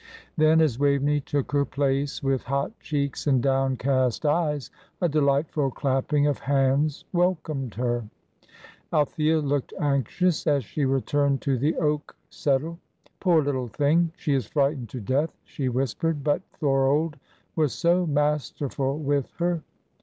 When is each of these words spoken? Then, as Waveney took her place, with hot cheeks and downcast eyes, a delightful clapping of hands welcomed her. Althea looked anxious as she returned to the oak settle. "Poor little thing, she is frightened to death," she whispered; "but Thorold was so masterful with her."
Then, 0.35 0.61
as 0.61 0.79
Waveney 0.79 1.19
took 1.19 1.51
her 1.51 1.63
place, 1.63 2.23
with 2.23 2.41
hot 2.41 2.71
cheeks 2.79 3.27
and 3.27 3.39
downcast 3.39 4.25
eyes, 4.25 4.71
a 4.99 5.07
delightful 5.07 5.69
clapping 5.69 6.25
of 6.25 6.39
hands 6.39 7.05
welcomed 7.13 7.75
her. 7.75 8.05
Althea 8.91 9.37
looked 9.39 9.73
anxious 9.79 10.47
as 10.47 10.65
she 10.65 10.85
returned 10.85 11.41
to 11.43 11.55
the 11.55 11.75
oak 11.75 12.15
settle. 12.31 12.79
"Poor 13.19 13.43
little 13.43 13.67
thing, 13.67 14.11
she 14.17 14.33
is 14.33 14.47
frightened 14.47 14.89
to 14.89 14.99
death," 15.01 15.37
she 15.43 15.69
whispered; 15.69 16.23
"but 16.23 16.41
Thorold 16.59 17.15
was 17.55 17.71
so 17.71 18.07
masterful 18.07 18.97
with 18.97 19.31
her." 19.37 19.61